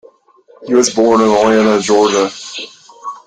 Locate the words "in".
1.21-1.27